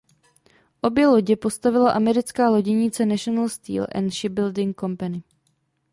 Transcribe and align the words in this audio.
Obě 0.81 1.07
lodě 1.07 1.35
postavila 1.35 1.91
americká 1.91 2.49
loděnice 2.49 3.05
National 3.05 3.49
Steel 3.49 3.87
and 3.95 4.11
Shipbuilding 4.13 4.79
Company. 4.79 5.21